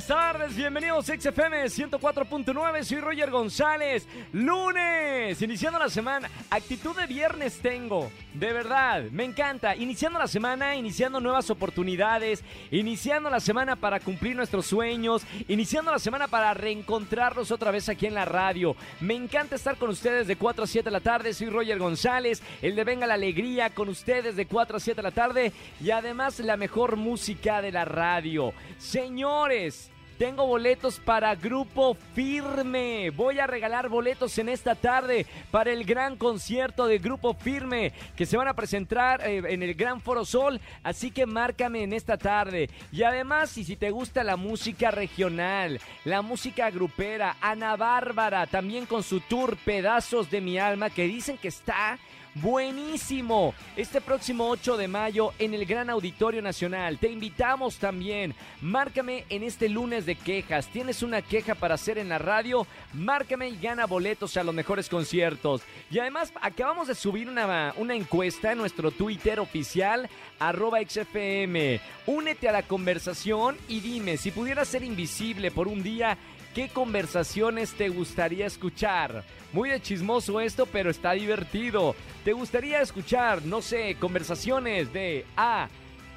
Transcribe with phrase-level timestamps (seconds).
[0.00, 4.08] Buenas tardes, bienvenidos a XFM 104.9, soy Roger González.
[4.32, 6.30] Lunes, iniciando la semana.
[6.48, 9.76] Actitud de viernes tengo, de verdad, me encanta.
[9.76, 15.98] Iniciando la semana, iniciando nuevas oportunidades, iniciando la semana para cumplir nuestros sueños, iniciando la
[15.98, 18.76] semana para reencontrarnos otra vez aquí en la radio.
[19.00, 22.42] Me encanta estar con ustedes de 4 a 7 de la tarde, soy Roger González,
[22.62, 25.90] el de Venga la Alegría con ustedes de 4 a 7 de la tarde y
[25.90, 28.54] además la mejor música de la radio.
[28.78, 29.89] Señores,
[30.20, 33.08] tengo boletos para Grupo Firme.
[33.08, 38.26] Voy a regalar boletos en esta tarde para el gran concierto de Grupo Firme que
[38.26, 40.60] se van a presentar eh, en el Gran Foro Sol.
[40.82, 42.68] Así que márcame en esta tarde.
[42.92, 48.84] Y además, y si te gusta la música regional, la música grupera, Ana Bárbara, también
[48.84, 51.98] con su tour Pedazos de mi alma, que dicen que está
[52.34, 53.54] buenísimo.
[53.76, 56.98] Este próximo 8 de mayo en el Gran Auditorio Nacional.
[56.98, 58.34] Te invitamos también.
[58.60, 60.68] Márcame en este lunes de quejas.
[60.68, 62.66] ¿Tienes una queja para hacer en la radio?
[62.92, 65.62] Márcame y gana boletos a los mejores conciertos.
[65.90, 70.08] Y además acabamos de subir una, una encuesta en nuestro Twitter oficial
[70.38, 71.80] arroba XFM.
[72.06, 76.18] Únete a la conversación y dime si pudieras ser invisible por un día.
[76.54, 79.22] ¿Qué conversaciones te gustaría escuchar?
[79.52, 81.94] Muy de chismoso esto, pero está divertido.
[82.24, 85.68] ¿Te gustaría escuchar, no sé, conversaciones de A,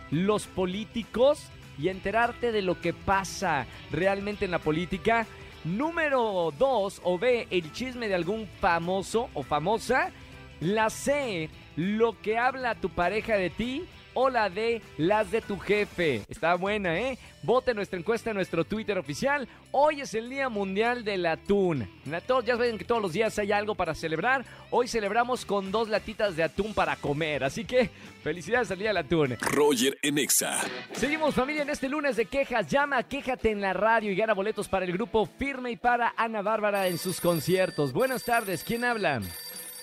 [0.09, 5.28] los políticos y enterarte de lo que pasa realmente en la política?
[5.66, 10.12] Número 2 o B, el chisme de algún famoso o famosa.
[10.59, 15.58] La C, lo que habla tu pareja de ti o la D, las de tu
[15.58, 16.22] jefe.
[16.28, 17.17] Está buena, ¿eh?
[17.42, 19.47] Vote nuestra encuesta en nuestro Twitter oficial.
[19.72, 21.89] Hoy es el Día Mundial del Atún.
[22.06, 22.22] Ya
[22.56, 24.45] saben que todos los días hay algo para celebrar.
[24.69, 27.44] Hoy celebramos con dos latitas de atún para comer.
[27.44, 27.89] Así que
[28.23, 29.38] felicidades al Día del Atún.
[29.41, 30.61] Roger Enexa.
[30.94, 32.68] Seguimos familia en este lunes de quejas.
[32.68, 36.41] Llama, quéjate en la radio y gana boletos para el grupo Firme y para Ana
[36.41, 37.91] Bárbara en sus conciertos.
[37.91, 39.22] Buenas tardes, ¿quién habla?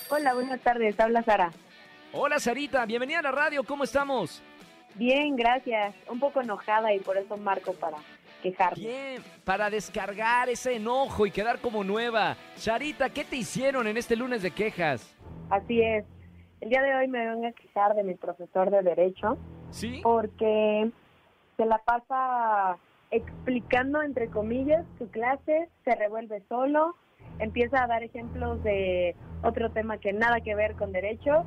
[0.09, 1.53] Hola, buenas tardes, habla Sara.
[2.13, 4.43] Hola Sarita, bienvenida a la radio, ¿cómo estamos?
[4.97, 5.95] Bien, gracias.
[6.11, 7.99] Un poco enojada y por eso marco para
[8.43, 8.83] quejarme.
[8.83, 12.37] Bien, para descargar ese enojo y quedar como nueva.
[12.57, 15.17] Sarita, ¿qué te hicieron en este lunes de quejas?
[15.51, 16.05] Así es.
[16.61, 19.39] El día de hoy me vengo a quejar de mi profesor de Derecho.
[19.71, 20.01] ¿Sí?
[20.03, 20.91] Porque
[21.57, 22.77] se la pasa
[23.13, 26.97] explicando, entre comillas, su clase, se revuelve solo,
[27.39, 31.47] empieza a dar ejemplos de otro tema que nada que ver con derecho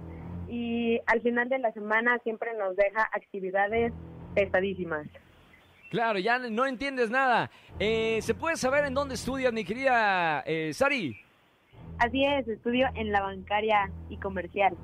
[0.53, 3.91] y al final de la semana siempre nos deja actividades
[4.35, 5.07] pesadísimas.
[5.89, 7.49] Claro, ya no entiendes nada.
[7.79, 11.19] Eh, ¿Se puede saber en dónde estudias, mi querida eh, Sari?
[11.97, 14.75] Así es, estudio en la bancaria y comercial.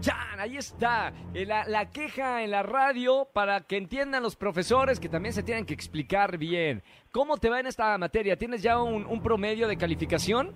[0.00, 0.38] ¡Chan!
[0.38, 1.12] Ahí está.
[1.34, 5.42] Eh, la, la, queja en la radio para que entiendan los profesores que también se
[5.42, 6.84] tienen que explicar bien.
[7.10, 8.36] ¿Cómo te va en esta materia?
[8.36, 10.54] ¿Tienes ya un, un promedio de calificación?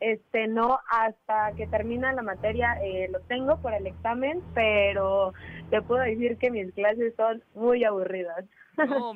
[0.00, 5.32] Este, no, hasta que termina la materia eh, lo tengo por el examen, pero
[5.70, 8.44] te puedo decir que mis clases son muy aburridas.
[8.76, 9.12] No,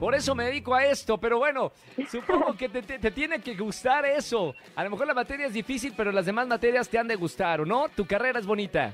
[0.00, 1.70] por, eso me dedico a esto, pero bueno,
[2.08, 4.52] supongo que te, te, tiene que gustar eso.
[4.74, 7.60] A lo mejor la materia es difícil, pero las demás materias te han de gustar,
[7.60, 7.88] ¿o no?
[7.94, 8.92] Tu carrera es bonita.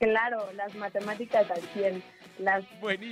[0.00, 2.02] Claro, las matemáticas 100.
[2.38, 2.64] Las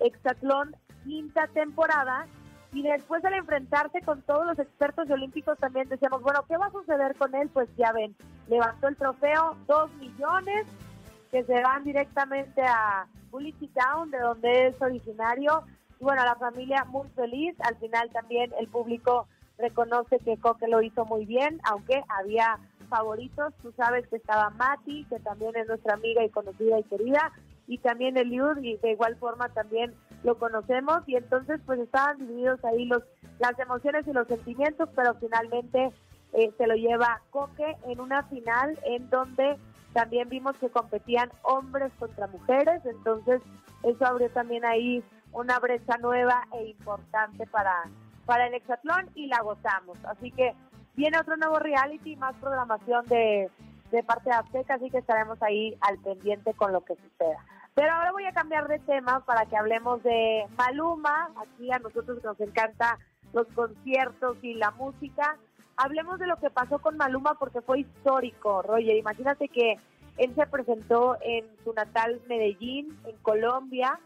[0.00, 2.26] hexatlón quinta temporada
[2.72, 6.72] y después al enfrentarse con todos los expertos olímpicos también decíamos, bueno, ¿qué va a
[6.72, 7.50] suceder con él?
[7.52, 8.16] Pues ya ven,
[8.48, 10.66] levantó el trofeo, dos millones
[11.30, 15.64] que se van directamente a Bullitt Town, de donde es originario.
[16.00, 17.54] Y bueno, la familia muy feliz.
[17.60, 19.26] Al final también el público
[19.58, 22.58] reconoce que Coque lo hizo muy bien, aunque había
[22.88, 23.54] favoritos.
[23.62, 27.32] Tú sabes que estaba Mati, que también es nuestra amiga y conocida y querida,
[27.66, 31.02] y también Eliud, y de igual forma también lo conocemos.
[31.06, 33.02] Y entonces, pues estaban divididos ahí los
[33.42, 35.90] las emociones y los sentimientos, pero finalmente
[36.32, 39.56] eh, se lo lleva Coque en una final en donde
[39.92, 43.42] también vimos que competían hombres contra mujeres, entonces
[43.82, 45.02] eso abrió también ahí
[45.32, 47.74] una brecha nueva e importante para,
[48.26, 49.98] para el hexatlón y la gozamos.
[50.04, 50.54] Así que
[50.94, 53.50] viene otro nuevo reality, más programación de,
[53.90, 57.44] de parte de Azteca, así que estaremos ahí al pendiente con lo que suceda.
[57.74, 61.30] Pero ahora voy a cambiar de tema para que hablemos de Maluma.
[61.36, 62.98] Aquí a nosotros nos encanta
[63.32, 65.38] los conciertos y la música
[65.76, 68.96] hablemos de lo que pasó con Maluma porque fue histórico, Roger.
[68.96, 69.76] Imagínate que
[70.18, 73.98] él se presentó en su natal Medellín, en Colombia,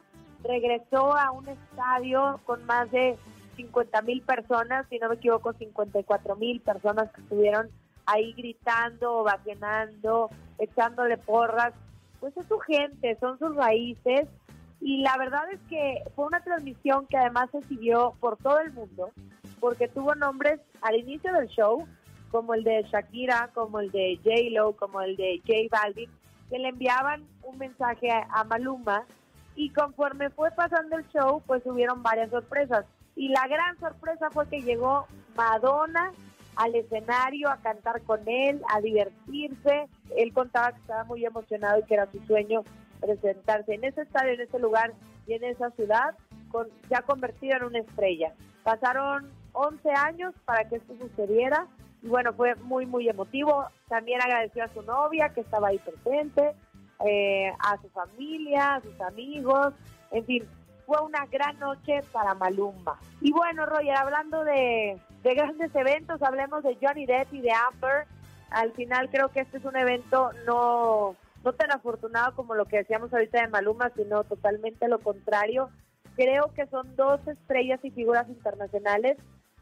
[0.42, 3.18] regresó a un estadio con más de
[3.56, 7.70] 50 mil personas, si no me equivoco, 54 mil personas que estuvieron
[8.04, 11.72] ahí gritando, ovacionando, echándole porras.
[12.20, 14.28] Pues es su gente, son sus raíces.
[14.80, 18.72] Y la verdad es que fue una transmisión que además se siguió por todo el
[18.72, 19.10] mundo
[19.60, 21.86] porque tuvo nombres al inicio del show,
[22.30, 26.10] como el de Shakira, como el de J-Lo, como el de J Balvin,
[26.50, 29.04] que le enviaban un mensaje a Maluma
[29.54, 32.84] y conforme fue pasando el show, pues hubieron varias sorpresas.
[33.16, 36.12] Y la gran sorpresa fue que llegó Madonna
[36.56, 39.88] al escenario a cantar con él, a divertirse.
[40.16, 42.64] Él contaba que estaba muy emocionado y que era su sueño
[43.00, 44.92] presentarse en ese estadio, en ese lugar
[45.26, 46.16] y en esa ciudad,
[46.50, 48.32] con, ya convertido en una estrella.
[48.64, 51.66] Pasaron 11 años para que esto sucediera.
[52.02, 53.66] Y bueno, fue muy, muy emotivo.
[53.88, 56.54] También agradeció a su novia que estaba ahí presente,
[57.04, 59.74] eh, a su familia, a sus amigos.
[60.10, 60.44] En fin,
[60.86, 62.98] fue una gran noche para Malumba.
[63.20, 68.06] Y bueno, Roger, hablando de, de grandes eventos, hablemos de Johnny Depp y de Amber.
[68.48, 72.76] Al final creo que este es un evento no, no tan afortunado como lo que
[72.76, 75.68] decíamos ahorita de Maluma, sino totalmente lo contrario.
[76.14, 79.16] Creo que son dos estrellas y figuras internacionales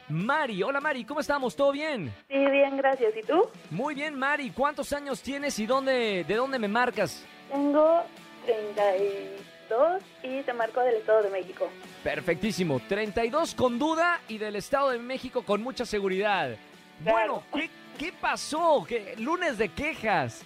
[0.08, 1.54] Mari, hola Mari, ¿cómo estamos?
[1.54, 2.12] ¿Todo bien?
[2.26, 3.16] Sí, bien, gracias.
[3.16, 3.48] ¿Y tú?
[3.70, 4.50] Muy bien, Mari.
[4.50, 7.24] ¿Cuántos años tienes y dónde, de dónde me marcas?
[7.52, 8.02] Tengo
[8.44, 11.68] 32 y te marco del Estado de México.
[12.02, 12.80] Perfectísimo.
[12.80, 16.56] 32 con duda y del Estado de México con mucha seguridad.
[17.04, 17.14] Claro.
[17.14, 18.84] Bueno, ¿qué, qué pasó?
[18.84, 20.44] ¿Qué, lunes de quejas.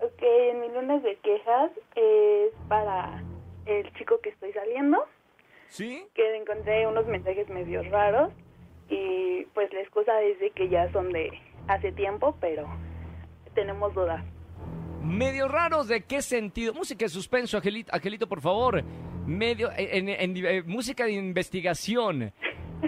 [0.00, 0.22] Ok,
[0.54, 3.20] mi lunes de quejas es para
[3.70, 4.98] el chico que estoy saliendo,
[5.68, 6.04] ¿Sí?
[6.14, 8.32] que encontré unos mensajes medio raros
[8.88, 9.46] y
[9.80, 11.30] excusa es de que ya son de
[11.68, 12.66] hace tiempo, pero
[13.54, 14.24] tenemos dudas.
[15.02, 16.74] Medio raros de qué sentido.
[16.74, 18.82] Música de suspenso, Angelito, Angelito por favor.
[19.26, 22.32] Medio, en, en- en- eh, música de investigación.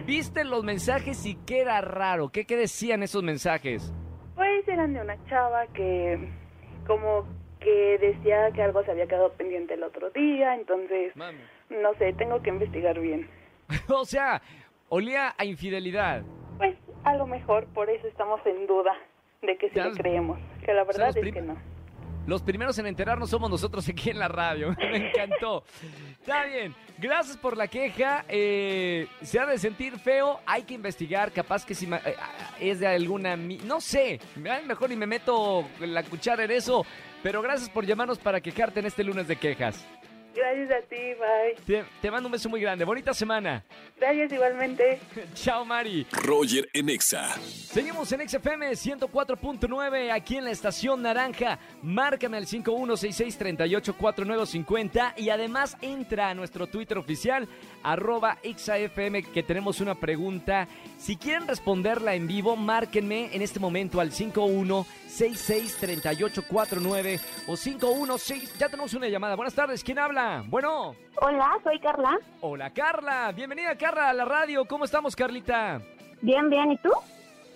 [0.07, 2.31] ¿Viste los mensajes y qué era raro?
[2.31, 3.93] ¿Qué, qué decían esos mensajes?
[4.35, 6.19] Pues eran de una chava que
[6.87, 7.27] como
[7.63, 11.39] que decía que algo se había quedado pendiente el otro día, entonces Mami.
[11.71, 13.29] no sé, tengo que investigar bien.
[13.89, 14.43] o sea,
[14.89, 16.23] olía a infidelidad.
[16.59, 18.93] Pues a lo mejor por eso estamos en duda
[19.43, 21.57] de que sí le los- creemos, que la o sea, verdad es que no.
[22.25, 24.77] Los primeros en enterarnos somos nosotros aquí en la radio.
[24.79, 25.65] Me encantó.
[26.21, 26.73] Está bien.
[26.99, 28.25] Gracias por la queja.
[28.29, 30.39] Eh, se ha de sentir feo.
[30.47, 31.33] Hay que investigar.
[31.33, 31.99] Capaz que si eh,
[32.61, 33.35] es de alguna...
[33.37, 34.21] No sé.
[34.37, 36.87] Mejor ni me meto la cuchara en eso.
[37.23, 39.87] Pero gracias por llamarnos para quejarte en este lunes de quejas.
[40.35, 41.55] Gracias a ti, bye.
[41.67, 42.87] Te, te mando un beso muy grande.
[42.87, 43.63] Bonita semana.
[43.99, 44.99] Gracias igualmente.
[45.35, 46.07] Chao, Mari.
[46.11, 47.35] Roger en Exa.
[47.43, 51.59] Seguimos en XFM 104.9 aquí en la estación naranja.
[51.83, 57.47] Márcame al 5166384950 y además entra a nuestro Twitter oficial
[57.83, 60.67] arroba XAFM que tenemos una pregunta.
[60.99, 64.13] Si quieren responderla en vivo, márquenme en este momento al
[65.13, 68.59] 51663849 o 516.
[68.59, 69.37] Ya tenemos una llamada.
[69.37, 70.43] Buenas tardes, ¿quién habla?
[70.47, 70.95] Bueno.
[71.21, 72.19] Hola, soy Carla.
[72.41, 74.65] Hola Carla, bienvenida Carla a la radio.
[74.65, 75.81] ¿Cómo estamos Carlita?
[76.21, 76.91] Bien, bien, ¿y tú?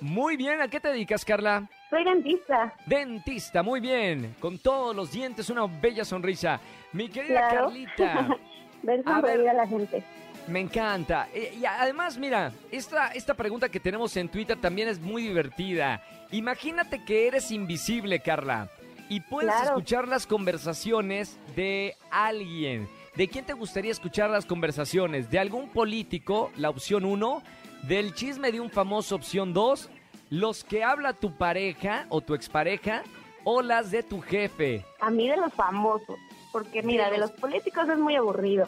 [0.00, 1.68] Muy bien, ¿a qué te dedicas Carla?
[1.88, 2.74] Soy dentista.
[2.84, 4.34] Dentista, muy bien.
[4.40, 6.60] Con todos los dientes, una bella sonrisa.
[6.92, 7.64] Mi querida Claro.
[7.66, 8.28] Carlita,
[8.82, 9.30] Ver A ver.
[9.32, 10.02] sonreír a la gente.
[10.48, 11.28] Me encanta.
[11.34, 16.02] Eh, Y además, mira, esta, esta pregunta que tenemos en Twitter también es muy divertida.
[16.30, 18.68] Imagínate que eres invisible, Carla,
[19.08, 19.68] y puedes Claro.
[19.70, 22.88] escuchar las conversaciones de alguien.
[23.14, 25.30] ¿De quién te gustaría escuchar las conversaciones?
[25.30, 27.42] ¿De algún político, la opción 1?
[27.84, 29.88] ¿Del chisme de un famoso, opción 2?
[30.30, 33.02] ¿Los que habla tu pareja o tu expareja?
[33.44, 34.84] ¿O las de tu jefe?
[35.00, 36.16] A mí de los famosos.
[36.52, 38.66] Porque mira, De los políticos es muy aburrido.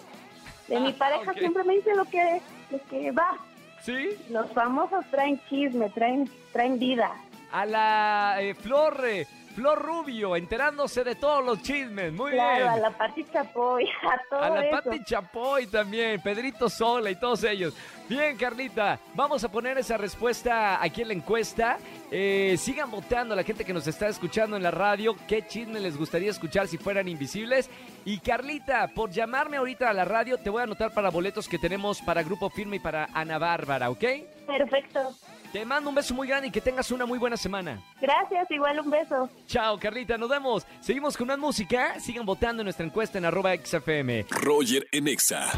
[0.69, 1.39] De mi Ah, pareja ok.
[1.39, 3.37] siempre me dice lo que, lo que va.
[3.83, 4.11] ¿Sí?
[4.31, 7.11] Los famosos traen chisme, traen, traen vida.
[7.53, 12.13] a la eh, Flor, eh, Flor Rubio, enterándose de todos los chismes.
[12.13, 12.69] Muy Claro, bien.
[12.69, 14.83] a la Pati Chapoy, a todo A la eso.
[14.83, 17.75] Pati Chapoy también, Pedrito Sola y todos ellos.
[18.09, 21.79] Bien, Carlita, vamos a poner esa respuesta aquí en la encuesta.
[22.11, 25.15] Eh, sigan votando la gente que nos está escuchando en la radio.
[25.27, 27.69] ¿Qué chisme les gustaría escuchar si fueran invisibles?
[28.07, 31.59] Y Carlita, por llamarme ahorita a la radio, te voy a anotar para boletos que
[31.59, 34.05] tenemos para Grupo Firme y para Ana Bárbara, ¿ok?
[34.47, 35.15] Perfecto.
[35.53, 37.83] Te mando un beso muy grande y que tengas una muy buena semana.
[38.00, 39.29] Gracias, igual un beso.
[39.47, 40.67] Chao, Carlita, nos vemos.
[40.81, 42.00] Seguimos con más música.
[42.00, 44.25] Sigan votando en nuestra encuesta en arroba XFM.
[44.31, 45.53] Roger en Exa.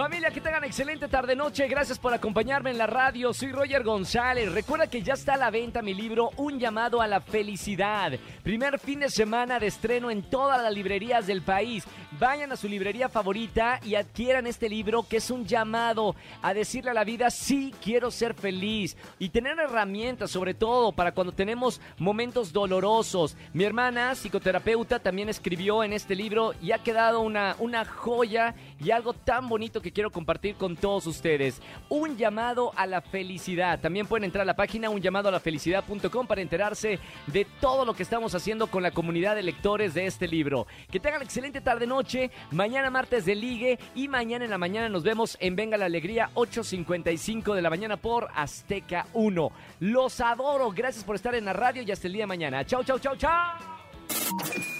[0.00, 1.68] Familia, que tengan excelente tarde-noche.
[1.68, 3.34] Gracias por acompañarme en la radio.
[3.34, 4.50] Soy Roger González.
[4.50, 8.12] Recuerda que ya está a la venta mi libro Un llamado a la felicidad.
[8.42, 11.84] Primer fin de semana de estreno en todas las librerías del país.
[12.18, 16.92] Vayan a su librería favorita y adquieran este libro que es un llamado a decirle
[16.92, 18.96] a la vida, sí, quiero ser feliz.
[19.18, 23.36] Y tener herramientas, sobre todo, para cuando tenemos momentos dolorosos.
[23.52, 28.92] Mi hermana, psicoterapeuta, también escribió en este libro y ha quedado una, una joya y
[28.92, 31.60] algo tan bonito quiero compartir con todos ustedes.
[31.88, 33.80] Un llamado a la felicidad.
[33.80, 38.66] También pueden entrar a la página unllamadoalafelicidad.com para enterarse de todo lo que estamos haciendo
[38.68, 40.66] con la comunidad de lectores de este libro.
[40.90, 42.30] Que tengan excelente tarde-noche.
[42.50, 46.30] Mañana martes de ligue y mañana en la mañana nos vemos en Venga la Alegría
[46.34, 49.52] 8.55 de la mañana por Azteca 1.
[49.80, 50.70] Los adoro.
[50.72, 52.64] Gracias por estar en la radio y hasta el día de mañana.
[52.64, 54.79] Chau, chau, chau, chau.